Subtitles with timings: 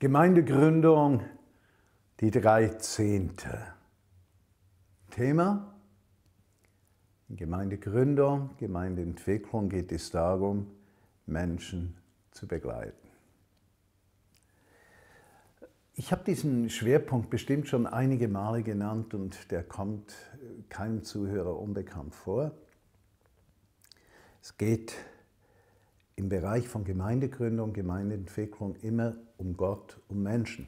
[0.00, 1.22] Gemeindegründung,
[2.20, 3.66] die dreizehnte.
[5.10, 5.74] Thema?
[7.28, 10.68] In Gemeindegründung, Gemeindeentwicklung geht es darum,
[11.26, 11.98] Menschen
[12.30, 13.10] zu begleiten.
[15.92, 20.14] Ich habe diesen Schwerpunkt bestimmt schon einige Male genannt und der kommt
[20.70, 22.52] keinem Zuhörer unbekannt vor.
[24.40, 24.94] Es geht
[26.20, 30.66] im Bereich von Gemeindegründung, Gemeindeentwicklung immer um Gott, um Menschen,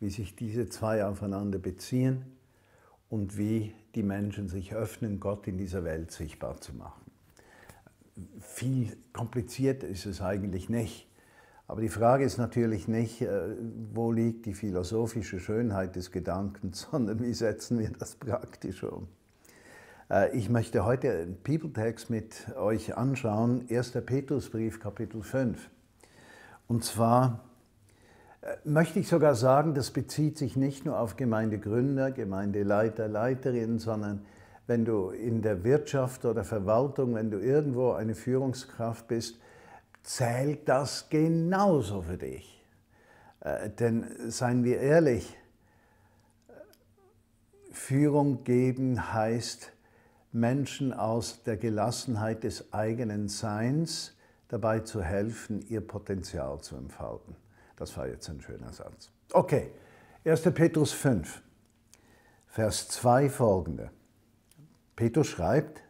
[0.00, 2.24] wie sich diese zwei aufeinander beziehen
[3.08, 7.08] und wie die Menschen sich öffnen, Gott in dieser Welt sichtbar zu machen.
[8.40, 11.06] Viel kompliziert ist es eigentlich nicht.
[11.68, 13.54] Aber die Frage ist natürlich nicht, äh,
[13.94, 19.06] wo liegt die philosophische Schönheit des Gedankens, sondern wie setzen wir das praktisch um.
[20.10, 23.92] Äh, ich möchte heute einen Bibeltext mit euch anschauen, 1.
[24.04, 25.70] Petrusbrief, Kapitel 5.
[26.68, 27.44] Und zwar
[28.42, 34.26] äh, möchte ich sogar sagen, das bezieht sich nicht nur auf Gemeindegründer, Gemeindeleiter, Leiterinnen, sondern
[34.66, 39.40] wenn du in der Wirtschaft oder Verwaltung, wenn du irgendwo eine Führungskraft bist,
[40.02, 42.64] zählt das genauso für dich.
[43.40, 45.36] Äh, denn seien wir ehrlich,
[47.72, 49.72] Führung geben heißt,
[50.32, 54.16] Menschen aus der Gelassenheit des eigenen Seins
[54.48, 57.36] dabei zu helfen, ihr Potenzial zu entfalten.
[57.76, 59.10] Das war jetzt ein schöner Satz.
[59.32, 59.70] Okay,
[60.24, 60.42] 1.
[60.54, 61.42] Petrus 5,
[62.46, 63.90] Vers 2 folgende.
[64.96, 65.82] Petrus schreibt,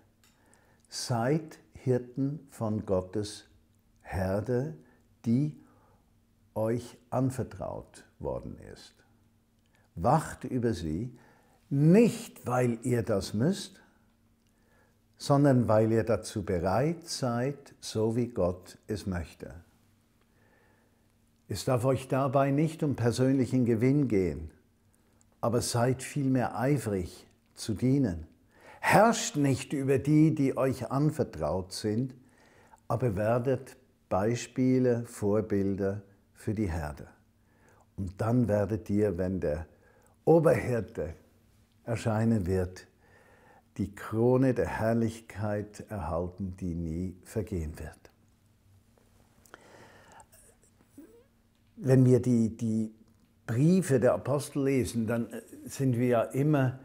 [0.88, 3.46] seid Hirten von Gottes
[4.02, 4.76] Herde,
[5.24, 5.58] die
[6.54, 8.94] euch anvertraut worden ist.
[9.94, 11.16] Wacht über sie,
[11.70, 13.80] nicht weil ihr das müsst,
[15.20, 19.54] sondern weil ihr dazu bereit seid, so wie Gott es möchte.
[21.46, 24.50] Es darf euch dabei nicht um persönlichen Gewinn gehen,
[25.42, 28.26] aber seid vielmehr eifrig zu dienen.
[28.80, 32.14] Herrscht nicht über die, die euch anvertraut sind,
[32.88, 33.76] aber werdet
[34.08, 36.00] Beispiele, Vorbilder
[36.32, 37.06] für die Herde.
[37.98, 39.66] Und dann werdet ihr, wenn der
[40.24, 41.12] Oberhirte
[41.84, 42.86] erscheinen wird,
[43.76, 47.96] die Krone der Herrlichkeit erhalten, die nie vergehen wird.
[51.76, 52.92] Wenn wir die, die
[53.46, 55.28] Briefe der Apostel lesen, dann
[55.64, 56.78] sind wir ja immer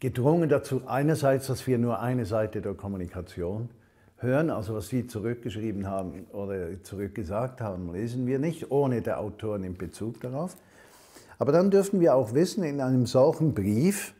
[0.00, 3.70] gedrungen dazu, einerseits, dass wir nur eine Seite der Kommunikation
[4.18, 9.64] hören, also was sie zurückgeschrieben haben oder zurückgesagt haben, lesen wir nicht, ohne der Autoren
[9.64, 10.56] in Bezug darauf.
[11.38, 14.14] Aber dann dürfen wir auch wissen, in einem solchen Brief,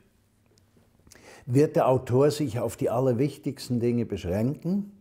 [1.47, 4.93] wird der Autor sich auf die allerwichtigsten Dinge beschränken,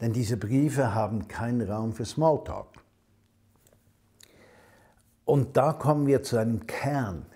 [0.00, 2.68] denn diese Briefe haben keinen Raum für Smalltalk.
[5.24, 7.26] Und da kommen wir zu einem Kern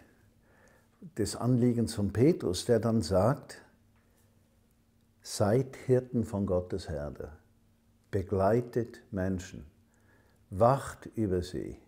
[1.17, 3.63] des Anliegens von Petrus, der dann sagt,
[5.23, 7.33] seid Hirten von Gottes Herde,
[8.11, 9.65] begleitet Menschen,
[10.51, 11.79] wacht über sie,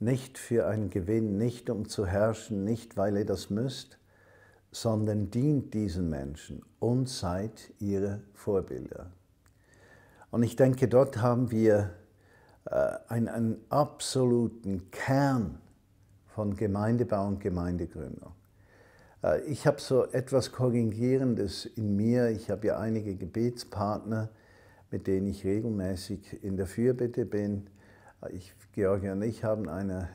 [0.00, 3.97] nicht für einen Gewinn, nicht um zu herrschen, nicht weil ihr das müsst,
[4.70, 9.10] sondern dient diesen Menschen und seid ihre Vorbilder.
[10.30, 11.90] Und ich denke, dort haben wir
[12.66, 15.58] äh, einen, einen absoluten Kern
[16.26, 18.32] von Gemeindebau und Gemeindegründung.
[19.22, 22.28] Äh, ich habe so etwas Korrigierendes in mir.
[22.28, 24.28] Ich habe ja einige Gebetspartner,
[24.90, 27.68] mit denen ich regelmäßig in der Fürbitte bin.
[28.22, 30.10] Äh, ich, Georgia und ich haben eine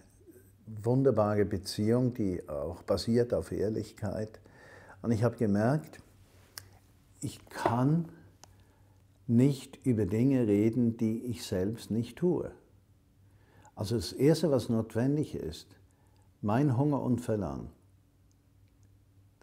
[0.66, 4.40] wunderbare Beziehung, die auch basiert auf Ehrlichkeit.
[5.02, 6.02] Und ich habe gemerkt,
[7.22, 8.10] ich kann
[9.28, 12.52] nicht über Dinge reden, die ich selbst nicht tue.
[13.76, 15.68] Also das Erste, was notwendig ist,
[16.42, 17.70] mein Hunger und Verlangen,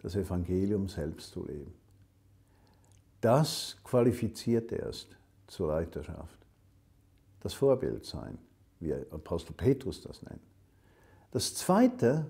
[0.01, 1.73] das Evangelium selbst zu leben.
[3.19, 5.15] Das qualifiziert erst
[5.47, 6.37] zur Leiterschaft.
[7.41, 8.37] Das Vorbild sein,
[8.79, 10.50] wie Apostel Petrus das nennt.
[11.31, 12.25] Das Zweite,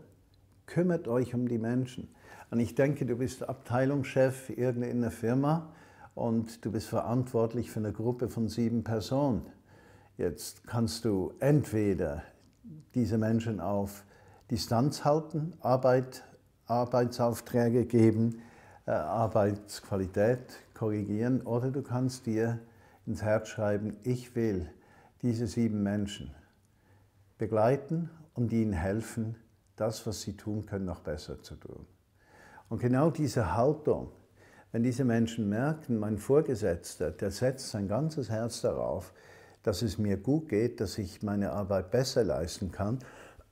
[0.68, 2.08] kümmert euch um die Menschen.
[2.52, 5.74] Und ich denke, du bist Abteilungschef irgendeiner Firma
[6.14, 9.42] und du bist verantwortlich für eine Gruppe von sieben Personen.
[10.18, 12.22] Jetzt kannst du entweder
[12.94, 14.06] diese Menschen auf
[14.52, 16.24] Distanz halten, Arbeit,
[16.68, 18.42] Arbeitsaufträge geben,
[18.86, 22.60] äh, Arbeitsqualität korrigieren oder du kannst dir
[23.08, 24.70] ins Herz schreiben, ich will
[25.24, 26.30] diese sieben Menschen
[27.40, 28.12] begleiten
[28.42, 29.36] und ihnen helfen,
[29.76, 31.86] das, was sie tun können, noch besser zu tun.
[32.70, 34.12] Und genau diese Haltung,
[34.72, 39.14] wenn diese Menschen merken, mein Vorgesetzter, der setzt sein ganzes Herz darauf,
[39.64, 43.00] dass es mir gut geht, dass ich meine Arbeit besser leisten kann,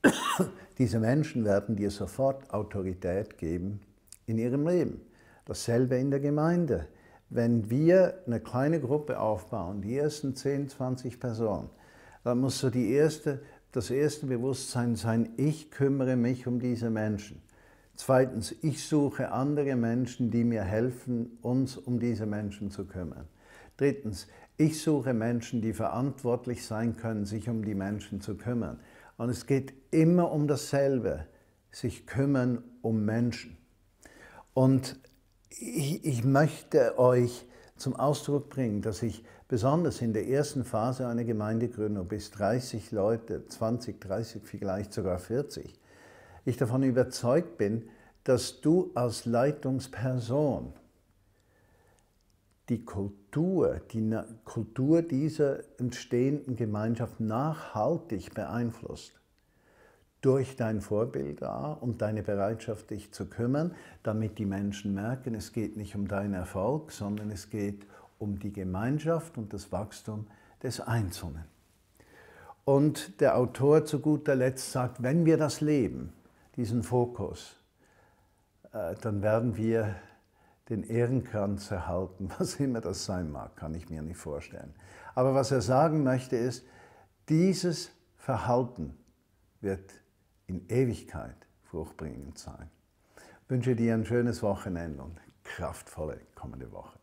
[0.77, 3.81] diese Menschen werden dir sofort Autorität geben
[4.25, 5.01] in ihrem Leben.
[5.45, 6.87] Dasselbe in der Gemeinde.
[7.29, 11.69] Wenn wir eine kleine Gruppe aufbauen, die ersten 10, 20 Personen,
[12.23, 17.41] dann muss so die erste, das erste Bewusstsein sein, ich kümmere mich um diese Menschen.
[17.95, 23.27] Zweitens, ich suche andere Menschen, die mir helfen, uns um diese Menschen zu kümmern.
[23.77, 24.27] Drittens,
[24.57, 28.79] ich suche Menschen, die verantwortlich sein können, sich um die Menschen zu kümmern.
[29.17, 31.25] Und es geht immer um dasselbe,
[31.71, 33.57] sich kümmern um Menschen.
[34.53, 34.99] Und
[35.49, 37.45] ich, ich möchte euch
[37.75, 43.45] zum Ausdruck bringen, dass ich besonders in der ersten Phase einer Gemeindegründung bis 30 Leute,
[43.45, 45.73] 20, 30, vielleicht sogar 40,
[46.45, 47.89] ich davon überzeugt bin,
[48.23, 50.71] dass du als Leitungsperson
[52.69, 54.15] die Kultur, die
[54.45, 59.19] Kultur dieser entstehenden Gemeinschaft nachhaltig beeinflusst.
[60.21, 63.73] Durch dein Vorbild da und deine Bereitschaft, dich zu kümmern,
[64.03, 68.53] damit die Menschen merken, es geht nicht um deinen Erfolg, sondern es geht um die
[68.53, 70.27] Gemeinschaft und das Wachstum
[70.61, 71.45] des Einzelnen.
[72.65, 76.13] Und der Autor zu guter Letzt sagt, wenn wir das leben,
[76.55, 77.55] diesen Fokus,
[78.73, 79.95] äh, dann werden wir
[80.69, 84.73] den Ehrenkranz erhalten, was immer das sein mag, kann ich mir nicht vorstellen.
[85.15, 86.65] Aber was er sagen möchte ist,
[87.27, 88.97] dieses Verhalten
[89.61, 89.91] wird
[90.45, 92.69] in Ewigkeit fruchtbringend sein.
[93.43, 96.98] Ich wünsche dir ein schönes Wochenende und kraftvolle kommende Woche.